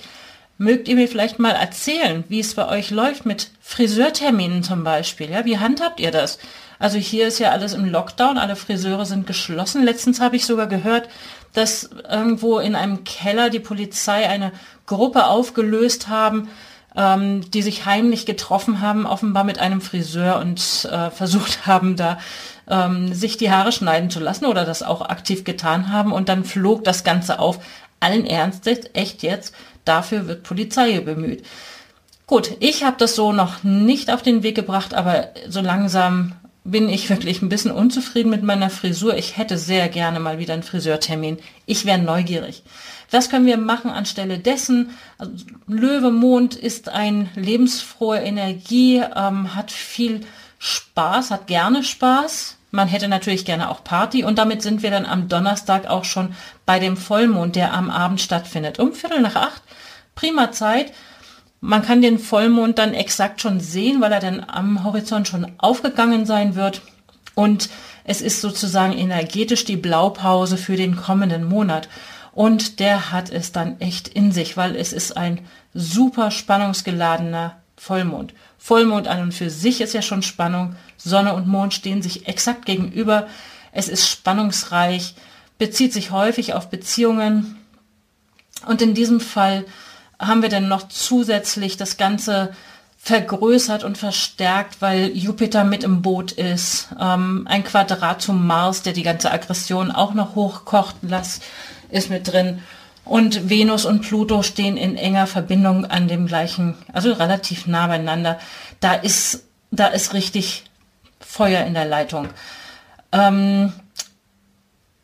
Mögt 0.58 0.88
ihr 0.88 0.96
mir 0.96 1.08
vielleicht 1.08 1.38
mal 1.38 1.52
erzählen, 1.52 2.24
wie 2.28 2.40
es 2.40 2.54
bei 2.54 2.68
euch 2.68 2.90
läuft 2.90 3.24
mit 3.24 3.52
Friseurterminen 3.62 4.62
zum 4.62 4.84
Beispiel? 4.84 5.30
Ja, 5.30 5.46
wie 5.46 5.56
handhabt 5.56 5.98
ihr 5.98 6.10
das? 6.10 6.38
Also 6.78 6.98
hier 6.98 7.28
ist 7.28 7.38
ja 7.38 7.50
alles 7.50 7.74
im 7.74 7.84
Lockdown, 7.84 8.38
alle 8.38 8.56
Friseure 8.56 9.04
sind 9.04 9.26
geschlossen. 9.26 9.84
Letztens 9.84 10.18
habe 10.18 10.36
ich 10.36 10.46
sogar 10.46 10.66
gehört, 10.66 11.08
dass 11.52 11.90
irgendwo 12.08 12.58
in 12.58 12.74
einem 12.74 13.04
Keller 13.04 13.50
die 13.50 13.60
Polizei 13.60 14.28
eine 14.28 14.52
Gruppe 14.86 15.26
aufgelöst 15.26 16.08
haben, 16.08 16.48
ähm, 16.96 17.50
die 17.50 17.62
sich 17.62 17.86
heimlich 17.86 18.26
getroffen 18.26 18.80
haben, 18.80 19.06
offenbar 19.06 19.44
mit 19.44 19.58
einem 19.58 19.80
Friseur 19.80 20.38
und 20.38 20.88
äh, 20.90 21.10
versucht 21.10 21.66
haben, 21.66 21.96
da 21.96 22.18
ähm, 22.68 23.12
sich 23.14 23.36
die 23.36 23.50
Haare 23.50 23.72
schneiden 23.72 24.10
zu 24.10 24.20
lassen 24.20 24.46
oder 24.46 24.64
das 24.64 24.82
auch 24.82 25.02
aktiv 25.02 25.44
getan 25.44 25.92
haben. 25.92 26.12
Und 26.12 26.28
dann 26.28 26.44
flog 26.44 26.84
das 26.84 27.04
Ganze 27.04 27.38
auf. 27.38 27.58
Allen 28.02 28.24
Ernstes, 28.24 28.80
echt 28.94 29.22
jetzt, 29.22 29.54
dafür 29.84 30.26
wird 30.26 30.42
Polizei 30.42 31.00
bemüht. 31.00 31.44
Gut, 32.26 32.52
ich 32.60 32.84
habe 32.84 32.96
das 32.96 33.14
so 33.14 33.32
noch 33.32 33.62
nicht 33.62 34.10
auf 34.10 34.22
den 34.22 34.42
Weg 34.42 34.54
gebracht, 34.54 34.94
aber 34.94 35.28
so 35.48 35.60
langsam 35.60 36.32
bin 36.64 36.88
ich 36.88 37.08
wirklich 37.08 37.42
ein 37.42 37.48
bisschen 37.48 37.70
unzufrieden 37.70 38.30
mit 38.30 38.42
meiner 38.42 38.70
Frisur. 38.70 39.16
Ich 39.16 39.36
hätte 39.36 39.56
sehr 39.56 39.88
gerne 39.88 40.20
mal 40.20 40.38
wieder 40.38 40.54
einen 40.54 40.62
Friseurtermin. 40.62 41.38
Ich 41.66 41.86
wäre 41.86 41.98
neugierig. 41.98 42.62
Was 43.10 43.30
können 43.30 43.46
wir 43.46 43.56
machen 43.56 43.90
anstelle 43.90 44.38
dessen? 44.38 44.90
Also, 45.18 45.32
Löwe 45.66 46.10
ist 46.60 46.88
ein 46.88 47.28
lebensfrohe 47.34 48.18
Energie, 48.18 49.02
ähm, 49.16 49.54
hat 49.54 49.70
viel 49.70 50.20
Spaß, 50.58 51.30
hat 51.30 51.46
gerne 51.46 51.82
Spaß. 51.82 52.56
Man 52.70 52.86
hätte 52.86 53.08
natürlich 53.08 53.44
gerne 53.44 53.68
auch 53.68 53.82
Party 53.82 54.22
und 54.22 54.38
damit 54.38 54.62
sind 54.62 54.82
wir 54.82 54.90
dann 54.90 55.06
am 55.06 55.28
Donnerstag 55.28 55.88
auch 55.88 56.04
schon 56.04 56.34
bei 56.66 56.78
dem 56.78 56.96
Vollmond, 56.96 57.56
der 57.56 57.72
am 57.74 57.90
Abend 57.90 58.20
stattfindet. 58.20 58.78
Um 58.78 58.92
Viertel 58.92 59.20
nach 59.20 59.34
acht. 59.34 59.62
Prima 60.14 60.52
Zeit. 60.52 60.92
Man 61.60 61.82
kann 61.82 62.00
den 62.00 62.18
Vollmond 62.18 62.78
dann 62.78 62.94
exakt 62.94 63.40
schon 63.40 63.60
sehen, 63.60 64.00
weil 64.00 64.12
er 64.12 64.20
dann 64.20 64.40
am 64.40 64.84
Horizont 64.84 65.28
schon 65.28 65.52
aufgegangen 65.58 66.24
sein 66.24 66.54
wird. 66.54 66.80
Und 67.34 67.68
es 68.04 68.22
ist 68.22 68.40
sozusagen 68.40 68.96
energetisch 68.96 69.64
die 69.64 69.76
Blaupause 69.76 70.56
für 70.56 70.76
den 70.76 70.96
kommenden 70.96 71.44
Monat. 71.44 71.88
Und 72.32 72.80
der 72.80 73.12
hat 73.12 73.30
es 73.30 73.52
dann 73.52 73.80
echt 73.80 74.08
in 74.08 74.32
sich, 74.32 74.56
weil 74.56 74.74
es 74.74 74.92
ist 74.92 75.16
ein 75.16 75.40
super 75.74 76.30
spannungsgeladener 76.30 77.56
Vollmond. 77.76 78.34
Vollmond 78.58 79.08
an 79.08 79.22
und 79.22 79.34
für 79.34 79.50
sich 79.50 79.80
ist 79.80 79.94
ja 79.94 80.02
schon 80.02 80.22
Spannung. 80.22 80.76
Sonne 80.96 81.34
und 81.34 81.46
Mond 81.46 81.74
stehen 81.74 82.02
sich 82.02 82.28
exakt 82.28 82.66
gegenüber. 82.66 83.26
Es 83.72 83.88
ist 83.88 84.08
spannungsreich, 84.08 85.14
bezieht 85.58 85.92
sich 85.92 86.10
häufig 86.10 86.54
auf 86.54 86.68
Beziehungen. 86.68 87.56
Und 88.66 88.82
in 88.82 88.94
diesem 88.94 89.20
Fall 89.20 89.64
haben 90.20 90.42
wir 90.42 90.48
dann 90.48 90.68
noch 90.68 90.88
zusätzlich 90.88 91.76
das 91.76 91.96
Ganze 91.96 92.52
vergrößert 93.02 93.82
und 93.82 93.96
verstärkt, 93.96 94.82
weil 94.82 95.16
Jupiter 95.16 95.64
mit 95.64 95.84
im 95.84 96.02
Boot 96.02 96.32
ist. 96.32 96.88
Ähm, 97.00 97.46
ein 97.48 97.64
Quadrat 97.64 98.20
zum 98.20 98.46
Mars, 98.46 98.82
der 98.82 98.92
die 98.92 99.02
ganze 99.02 99.32
Aggression 99.32 99.90
auch 99.90 100.12
noch 100.12 100.34
hochkocht 100.34 100.96
lässt 101.02 101.42
ist 101.88 102.10
mit 102.10 102.30
drin. 102.30 102.62
Und 103.04 103.48
Venus 103.48 103.86
und 103.86 104.02
Pluto 104.02 104.42
stehen 104.42 104.76
in 104.76 104.96
enger 104.96 105.26
Verbindung 105.26 105.86
an 105.86 106.08
dem 106.08 106.26
gleichen, 106.26 106.76
also 106.92 107.12
relativ 107.12 107.66
nah 107.66 107.86
beieinander. 107.86 108.38
Da 108.80 108.94
ist, 108.94 109.44
da 109.70 109.86
ist 109.86 110.12
richtig 110.12 110.64
Feuer 111.18 111.64
in 111.64 111.74
der 111.74 111.86
Leitung. 111.86 112.28
Ähm, 113.12 113.72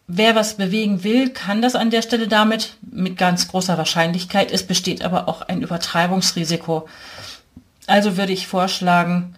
wer 0.06 0.34
was 0.34 0.54
bewegen 0.54 1.04
will, 1.04 1.30
kann 1.30 1.62
das 1.62 1.74
an 1.74 1.90
der 1.90 2.02
Stelle 2.02 2.28
damit 2.28 2.76
mit 2.82 3.16
ganz 3.16 3.48
großer 3.48 3.76
Wahrscheinlichkeit. 3.78 4.52
Es 4.52 4.66
besteht 4.66 5.04
aber 5.04 5.28
auch 5.28 5.42
ein 5.42 5.62
Übertreibungsrisiko. 5.62 6.88
Also 7.86 8.16
würde 8.16 8.32
ich 8.32 8.46
vorschlagen, 8.46 9.34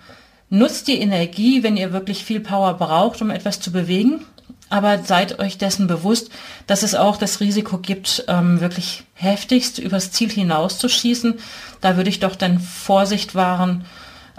nutzt 0.51 0.89
die 0.89 1.01
Energie, 1.01 1.63
wenn 1.63 1.77
ihr 1.77 1.93
wirklich 1.93 2.25
viel 2.25 2.41
Power 2.41 2.75
braucht, 2.75 3.21
um 3.23 3.31
etwas 3.31 3.61
zu 3.61 3.73
bewegen 3.73 4.25
aber 4.71 5.03
seid 5.03 5.39
euch 5.39 5.59
dessen 5.59 5.87
bewusst, 5.87 6.31
dass 6.67 6.83
es 6.83 6.95
auch 6.95 7.17
das 7.17 7.41
Risiko 7.41 7.79
gibt, 7.79 8.25
ähm, 8.29 8.61
wirklich 8.61 9.05
heftigst 9.15 9.79
übers 9.79 10.13
Ziel 10.13 10.31
hinauszuschießen. 10.31 11.39
Da 11.81 11.97
würde 11.97 12.11
ich 12.11 12.21
doch 12.21 12.37
dann 12.37 12.61
Vorsicht 12.61 13.35
wahren 13.35 13.85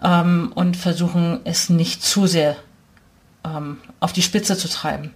ähm, 0.03 0.51
und 0.53 0.77
versuchen, 0.77 1.39
es 1.45 1.69
nicht 1.69 2.03
zu 2.03 2.27
sehr 2.27 2.55
ähm, 3.43 3.77
auf 3.99 4.13
die 4.13 4.21
Spitze 4.21 4.57
zu 4.57 4.69
treiben. 4.69 5.13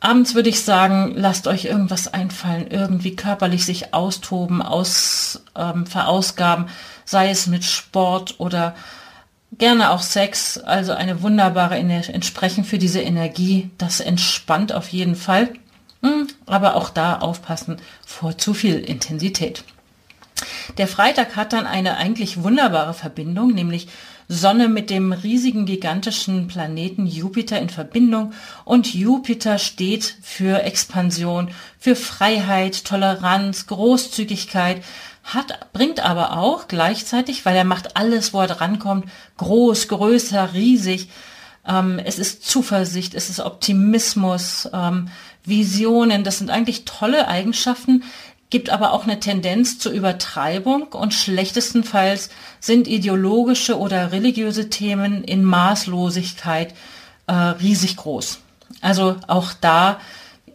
Abends 0.00 0.34
würde 0.34 0.48
ich 0.48 0.62
sagen, 0.62 1.14
lasst 1.16 1.46
euch 1.46 1.64
irgendwas 1.64 2.12
einfallen, 2.12 2.68
irgendwie 2.70 3.16
körperlich 3.16 3.64
sich 3.64 3.94
austoben, 3.94 4.62
aus, 4.62 5.42
ähm, 5.56 5.86
verausgaben, 5.86 6.66
sei 7.04 7.30
es 7.30 7.46
mit 7.46 7.64
Sport 7.64 8.38
oder 8.38 8.74
Gerne 9.56 9.90
auch 9.90 10.02
Sex, 10.02 10.58
also 10.58 10.92
eine 10.92 11.22
wunderbare 11.22 11.76
entsprechend 11.76 12.66
für 12.66 12.76
diese 12.78 13.00
Energie. 13.00 13.70
Das 13.78 14.00
entspannt 14.00 14.72
auf 14.74 14.88
jeden 14.88 15.16
Fall. 15.16 15.48
Hm, 16.02 16.28
aber 16.46 16.76
auch 16.76 16.90
da 16.90 17.18
aufpassen 17.18 17.78
vor 18.06 18.36
zu 18.36 18.52
viel 18.52 18.78
Intensität. 18.78 19.64
Der 20.76 20.86
Freitag 20.86 21.34
hat 21.34 21.52
dann 21.52 21.66
eine 21.66 21.96
eigentlich 21.96 22.42
wunderbare 22.42 22.94
Verbindung, 22.94 23.52
nämlich 23.52 23.88
Sonne 24.28 24.68
mit 24.68 24.90
dem 24.90 25.12
riesigen 25.12 25.64
gigantischen 25.64 26.48
Planeten 26.48 27.06
Jupiter 27.06 27.58
in 27.58 27.70
Verbindung 27.70 28.34
und 28.66 28.92
Jupiter 28.92 29.58
steht 29.58 30.16
für 30.22 30.62
Expansion, 30.62 31.50
für 31.78 31.96
Freiheit, 31.96 32.84
Toleranz, 32.84 33.66
Großzügigkeit, 33.66 34.82
hat, 35.24 35.72
bringt 35.72 36.00
aber 36.00 36.36
auch 36.38 36.68
gleichzeitig, 36.68 37.46
weil 37.46 37.56
er 37.56 37.64
macht 37.64 37.96
alles, 37.96 38.32
wo 38.34 38.40
er 38.40 38.46
drankommt, 38.48 39.06
groß, 39.38 39.88
größer, 39.88 40.52
riesig. 40.52 41.08
Ähm, 41.66 41.98
es 42.02 42.18
ist 42.18 42.44
Zuversicht, 42.44 43.14
es 43.14 43.30
ist 43.30 43.40
Optimismus, 43.40 44.68
ähm, 44.72 45.08
Visionen. 45.44 46.24
Das 46.24 46.38
sind 46.38 46.50
eigentlich 46.50 46.84
tolle 46.84 47.28
Eigenschaften, 47.28 48.04
gibt 48.50 48.70
aber 48.70 48.92
auch 48.92 49.04
eine 49.04 49.20
Tendenz 49.20 49.78
zur 49.78 49.92
Übertreibung 49.92 50.84
und 50.84 51.14
schlechtestenfalls 51.14 52.30
sind 52.60 52.88
ideologische 52.88 53.78
oder 53.78 54.12
religiöse 54.12 54.70
Themen 54.70 55.24
in 55.24 55.44
Maßlosigkeit 55.44 56.74
äh, 57.26 57.32
riesig 57.32 57.96
groß. 57.96 58.38
Also 58.80 59.16
auch 59.26 59.52
da 59.60 59.98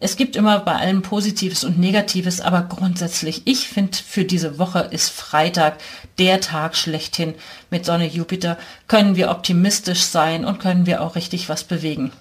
es 0.03 0.17
gibt 0.17 0.35
immer 0.35 0.59
bei 0.59 0.75
allem 0.75 1.01
Positives 1.01 1.63
und 1.63 1.79
Negatives, 1.79 2.41
aber 2.41 2.63
grundsätzlich, 2.63 3.43
ich 3.45 3.69
finde, 3.69 3.97
für 3.97 4.25
diese 4.25 4.59
Woche 4.59 4.79
ist 4.91 5.07
Freitag 5.07 5.77
der 6.19 6.41
Tag 6.41 6.75
schlechthin 6.75 7.35
mit 7.69 7.85
Sonne 7.85 8.07
Jupiter. 8.07 8.57
Können 8.89 9.15
wir 9.15 9.31
optimistisch 9.31 10.01
sein 10.01 10.43
und 10.43 10.59
können 10.59 10.85
wir 10.85 11.01
auch 11.01 11.15
richtig 11.15 11.47
was 11.47 11.63
bewegen. 11.63 12.11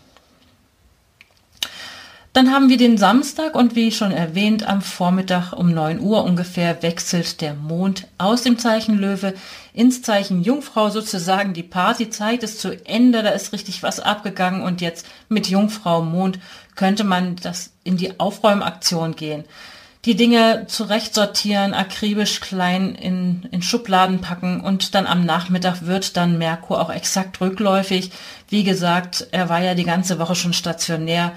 Dann 2.33 2.51
haben 2.51 2.71
wir 2.71 2.79
den 2.79 2.97
Samstag 2.97 3.55
und 3.55 3.77
wie 3.77 3.93
schon 3.93 4.11
erwähnt, 4.11 4.67
am 4.67 4.81
Vormittag 4.81 5.53
um 5.53 5.75
9 5.75 6.01
Uhr 6.01 6.25
ungefähr 6.25 6.83
wechselt 6.83 7.43
der 7.43 7.53
Mond 7.53 8.07
aus 8.17 8.43
dem 8.43 8.59
Zeichen 8.59 8.97
Löwe 8.97 9.35
ins 9.75 10.01
Zeichen 10.01 10.43
Jungfrau 10.43 10.89
sozusagen. 10.89 11.53
Die 11.53 11.63
Partyzeit 11.63 12.43
ist 12.43 12.59
zu 12.59 12.71
Ende, 12.87 13.23
da 13.23 13.31
ist 13.31 13.53
richtig 13.53 13.83
was 13.83 14.01
abgegangen 14.01 14.63
und 14.63 14.81
jetzt 14.81 15.07
mit 15.29 15.49
Jungfrau 15.49 16.01
Mond 16.01 16.39
könnte 16.75 17.05
man 17.05 17.37
das 17.37 17.75
in 17.85 17.99
die 17.99 18.19
Aufräumaktion 18.19 19.15
gehen. 19.15 19.45
Die 20.07 20.17
Dinge 20.17 20.65
zurecht 20.69 21.15
sortieren, 21.15 21.75
akribisch 21.75 22.41
klein 22.41 22.95
in, 22.95 23.47
in 23.53 23.61
Schubladen 23.61 24.23
packen 24.23 24.63
und 24.63 24.95
dann 24.95 25.07
am 25.07 25.27
Nachmittag 25.27 25.83
wird 25.83 26.17
dann 26.17 26.39
Merkur 26.39 26.81
auch 26.81 26.91
exakt 26.91 27.43
rückläufig. 27.43 28.11
Wie 28.49 28.65
gesagt, 28.65 29.29
er 29.33 29.51
war 29.51 29.63
ja 29.63 29.75
die 29.75 29.85
ganze 29.85 30.19
Woche 30.19 30.35
schon 30.35 30.55
stationär. 30.55 31.33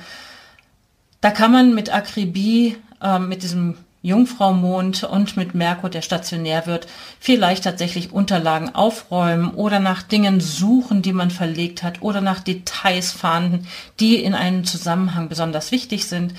Da 1.22 1.31
kann 1.31 1.51
man 1.51 1.74
mit 1.74 1.93
Akribie, 1.93 2.77
äh, 3.01 3.19
mit 3.19 3.43
diesem 3.43 3.75
Jungfraumond 4.05 5.03
und 5.03 5.36
mit 5.36 5.55
Merkur, 5.55 5.89
der 5.89 6.03
stationär 6.03 6.67
wird, 6.67 6.86
vielleicht 7.19 7.63
tatsächlich 7.63 8.13
Unterlagen 8.13 8.75
aufräumen 8.75 9.50
oder 9.50 9.79
nach 9.79 10.03
Dingen 10.03 10.41
suchen, 10.41 11.01
die 11.01 11.12
man 11.12 11.31
verlegt 11.31 11.81
hat 11.81 12.03
oder 12.03 12.22
nach 12.22 12.39
Details 12.39 13.12
fahnden, 13.12 13.67
die 14.00 14.17
in 14.17 14.36
einem 14.36 14.63
Zusammenhang 14.63 15.27
besonders 15.27 15.72
wichtig 15.72 16.05
sind. 16.05 16.36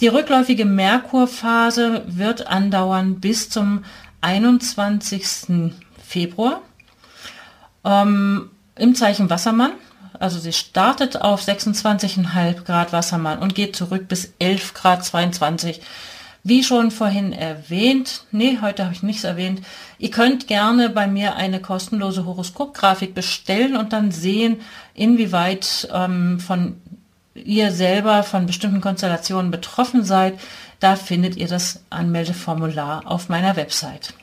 Die 0.00 0.06
rückläufige 0.06 0.64
Merkurphase 0.64 2.04
wird 2.06 2.46
andauern 2.46 3.18
bis 3.18 3.50
zum 3.50 3.84
21. 4.20 5.72
Februar 6.06 6.60
ähm, 7.84 8.50
im 8.76 8.94
Zeichen 8.94 9.28
Wassermann. 9.28 9.72
Also 10.22 10.38
sie 10.38 10.52
startet 10.52 11.20
auf 11.20 11.42
26,5 11.42 12.64
Grad 12.64 12.92
Wassermann 12.92 13.40
und 13.40 13.54
geht 13.54 13.74
zurück 13.74 14.06
bis 14.08 14.32
11 14.38 14.72
Grad 14.72 15.04
22 15.04 15.80
wie 16.44 16.64
schon 16.64 16.90
vorhin 16.90 17.32
erwähnt, 17.32 18.24
nee, 18.32 18.58
heute 18.60 18.84
habe 18.84 18.94
ich 18.94 19.02
nichts 19.02 19.24
erwähnt, 19.24 19.62
ihr 19.98 20.10
könnt 20.10 20.48
gerne 20.48 20.88
bei 20.88 21.06
mir 21.06 21.36
eine 21.36 21.60
kostenlose 21.60 22.26
Horoskopgrafik 22.26 23.14
bestellen 23.14 23.76
und 23.76 23.92
dann 23.92 24.10
sehen, 24.10 24.60
inwieweit 24.94 25.88
ähm, 25.92 26.40
von 26.40 26.80
ihr 27.34 27.70
selber 27.70 28.24
von 28.24 28.46
bestimmten 28.46 28.80
Konstellationen 28.80 29.50
betroffen 29.50 30.04
seid. 30.04 30.38
Da 30.80 30.96
findet 30.96 31.36
ihr 31.36 31.46
das 31.46 31.84
Anmeldeformular 31.90 33.02
auf 33.06 33.28
meiner 33.28 33.54
Website. 33.54 34.14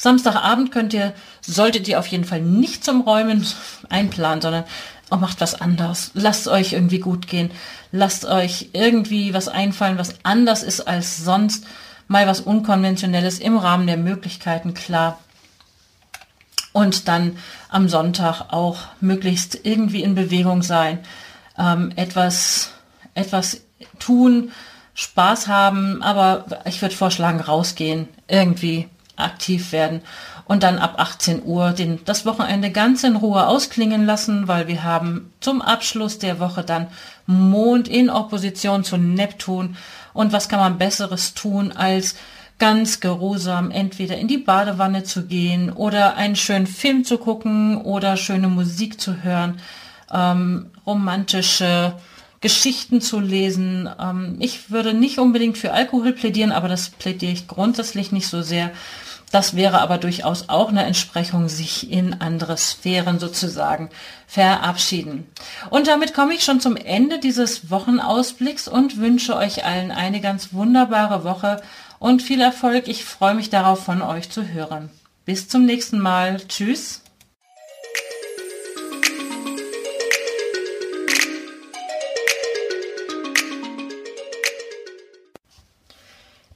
Samstagabend 0.00 0.72
könnt 0.72 0.94
ihr, 0.94 1.12
solltet 1.42 1.86
ihr 1.86 1.98
auf 1.98 2.06
jeden 2.06 2.24
Fall 2.24 2.40
nicht 2.40 2.82
zum 2.86 3.02
Räumen 3.02 3.46
einplanen, 3.90 4.40
sondern 4.40 4.64
oh, 5.10 5.16
macht 5.16 5.42
was 5.42 5.60
anderes. 5.60 6.10
Lasst 6.14 6.48
euch 6.48 6.72
irgendwie 6.72 7.00
gut 7.00 7.26
gehen. 7.26 7.50
Lasst 7.92 8.24
euch 8.24 8.70
irgendwie 8.72 9.34
was 9.34 9.48
einfallen, 9.48 9.98
was 9.98 10.14
anders 10.22 10.62
ist 10.62 10.88
als 10.88 11.18
sonst. 11.18 11.66
Mal 12.08 12.26
was 12.26 12.40
Unkonventionelles 12.40 13.40
im 13.40 13.58
Rahmen 13.58 13.86
der 13.86 13.98
Möglichkeiten, 13.98 14.72
klar. 14.72 15.18
Und 16.72 17.06
dann 17.06 17.36
am 17.68 17.90
Sonntag 17.90 18.54
auch 18.54 18.78
möglichst 19.02 19.66
irgendwie 19.66 20.02
in 20.02 20.14
Bewegung 20.14 20.62
sein, 20.62 21.00
ähm, 21.58 21.92
etwas, 21.96 22.70
etwas 23.12 23.60
tun, 23.98 24.50
Spaß 24.94 25.46
haben, 25.46 26.02
aber 26.02 26.46
ich 26.64 26.80
würde 26.80 26.96
vorschlagen, 26.96 27.40
rausgehen, 27.40 28.08
irgendwie 28.28 28.88
aktiv 29.22 29.72
werden 29.72 30.02
und 30.44 30.64
dann 30.64 30.78
ab 30.78 30.94
18 30.98 31.44
Uhr 31.44 31.70
den, 31.70 32.00
das 32.04 32.26
Wochenende 32.26 32.70
ganz 32.70 33.04
in 33.04 33.16
Ruhe 33.16 33.46
ausklingen 33.46 34.04
lassen, 34.04 34.48
weil 34.48 34.66
wir 34.66 34.82
haben 34.82 35.32
zum 35.40 35.62
Abschluss 35.62 36.18
der 36.18 36.40
Woche 36.40 36.64
dann 36.64 36.88
Mond 37.26 37.86
in 37.86 38.10
Opposition 38.10 38.82
zu 38.82 38.96
Neptun. 38.96 39.76
Und 40.12 40.32
was 40.32 40.48
kann 40.48 40.58
man 40.58 40.76
Besseres 40.78 41.34
tun, 41.34 41.70
als 41.70 42.16
ganz 42.58 43.00
geruhsam 43.00 43.70
entweder 43.70 44.16
in 44.18 44.28
die 44.28 44.38
Badewanne 44.38 45.04
zu 45.04 45.26
gehen 45.26 45.72
oder 45.72 46.16
einen 46.16 46.36
schönen 46.36 46.66
Film 46.66 47.04
zu 47.04 47.18
gucken 47.18 47.78
oder 47.78 48.16
schöne 48.16 48.48
Musik 48.48 49.00
zu 49.00 49.22
hören, 49.22 49.60
ähm, 50.12 50.66
romantische 50.86 51.94
Geschichten 52.40 53.00
zu 53.00 53.20
lesen. 53.20 53.88
Ähm, 54.00 54.36
ich 54.40 54.70
würde 54.70 54.94
nicht 54.94 55.18
unbedingt 55.18 55.58
für 55.58 55.72
Alkohol 55.72 56.12
plädieren, 56.12 56.52
aber 56.52 56.68
das 56.68 56.90
plädiere 56.90 57.32
ich 57.32 57.48
grundsätzlich 57.48 58.12
nicht 58.12 58.26
so 58.28 58.42
sehr. 58.42 58.70
Das 59.30 59.54
wäre 59.54 59.80
aber 59.80 59.98
durchaus 59.98 60.48
auch 60.48 60.70
eine 60.70 60.84
Entsprechung, 60.84 61.48
sich 61.48 61.90
in 61.90 62.20
andere 62.20 62.56
Sphären 62.56 63.20
sozusagen 63.20 63.88
verabschieden. 64.26 65.30
Und 65.70 65.86
damit 65.86 66.14
komme 66.14 66.34
ich 66.34 66.42
schon 66.44 66.60
zum 66.60 66.76
Ende 66.76 67.20
dieses 67.20 67.70
Wochenausblicks 67.70 68.66
und 68.66 68.96
wünsche 68.96 69.36
euch 69.36 69.64
allen 69.64 69.92
eine 69.92 70.20
ganz 70.20 70.52
wunderbare 70.52 71.22
Woche 71.22 71.62
und 72.00 72.22
viel 72.22 72.40
Erfolg. 72.40 72.88
Ich 72.88 73.04
freue 73.04 73.34
mich 73.34 73.50
darauf, 73.50 73.84
von 73.84 74.02
euch 74.02 74.30
zu 74.30 74.48
hören. 74.48 74.90
Bis 75.24 75.48
zum 75.48 75.64
nächsten 75.64 76.00
Mal. 76.00 76.38
Tschüss. 76.48 77.02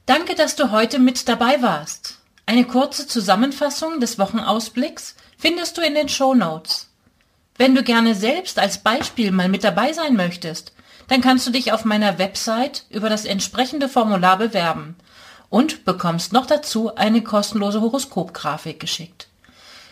Danke, 0.05 0.35
dass 0.35 0.55
du 0.55 0.69
heute 0.71 0.99
mit 0.99 1.27
dabei 1.27 1.61
warst. 1.63 2.04
Eine 2.47 2.65
kurze 2.65 3.07
Zusammenfassung 3.07 3.99
des 3.99 4.19
Wochenausblicks 4.19 5.15
findest 5.37 5.77
du 5.77 5.81
in 5.81 5.95
den 5.95 6.09
Show 6.09 6.35
Notes. 6.35 6.89
Wenn 7.57 7.73
du 7.73 7.83
gerne 7.83 8.13
selbst 8.13 8.59
als 8.59 8.79
Beispiel 8.79 9.31
mal 9.31 9.49
mit 9.49 9.63
dabei 9.63 9.93
sein 9.93 10.15
möchtest, 10.15 10.73
dann 11.07 11.21
kannst 11.21 11.47
du 11.47 11.51
dich 11.51 11.71
auf 11.71 11.85
meiner 11.85 12.19
Website 12.19 12.85
über 12.89 13.09
das 13.09 13.25
entsprechende 13.25 13.89
Formular 13.89 14.37
bewerben 14.37 14.95
und 15.49 15.85
bekommst 15.85 16.33
noch 16.33 16.45
dazu 16.45 16.95
eine 16.95 17.23
kostenlose 17.23 17.81
Horoskopgrafik 17.81 18.79
geschickt. 18.79 19.27